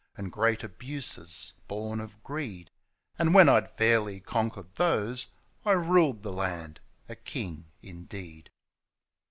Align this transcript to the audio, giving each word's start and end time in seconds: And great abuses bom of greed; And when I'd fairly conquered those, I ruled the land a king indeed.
And 0.17 0.31
great 0.31 0.63
abuses 0.63 1.53
bom 1.67 1.99
of 1.99 2.23
greed; 2.23 2.71
And 3.19 3.35
when 3.35 3.47
I'd 3.47 3.69
fairly 3.77 4.19
conquered 4.19 4.73
those, 4.73 5.27
I 5.63 5.73
ruled 5.73 6.23
the 6.23 6.33
land 6.33 6.79
a 7.07 7.15
king 7.15 7.67
indeed. 7.83 8.49